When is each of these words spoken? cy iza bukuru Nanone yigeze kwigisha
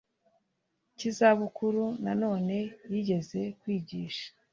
cy 0.97 1.03
iza 1.09 1.29
bukuru 1.39 1.83
Nanone 2.03 2.57
yigeze 2.91 3.39
kwigisha 3.59 4.27